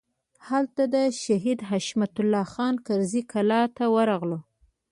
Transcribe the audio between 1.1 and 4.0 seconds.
شهید حشمت الله خان کرزي کلا ته